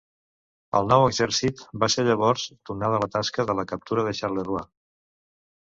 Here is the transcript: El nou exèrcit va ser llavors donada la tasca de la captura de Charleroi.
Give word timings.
El 0.79 0.87
nou 0.91 1.03
exèrcit 1.09 1.61
va 1.83 1.89
ser 1.95 2.07
llavors 2.07 2.45
donada 2.71 3.03
la 3.05 3.11
tasca 3.17 3.47
de 3.51 3.57
la 3.61 3.67
captura 3.73 4.07
de 4.09 4.15
Charleroi. 4.23 4.69